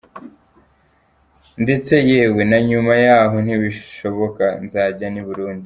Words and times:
Ndetse 1.63 1.93
yewe 2.09 2.41
na 2.49 2.57
nyuma 2.69 2.93
yahoo 3.05 3.39
nibishoboka 3.45 4.45
nzajya 4.63 5.07
ni 5.11 5.21
Burundi. 5.27 5.59